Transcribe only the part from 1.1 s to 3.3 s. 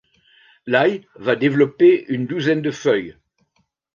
va développer une douzaine de feuilles.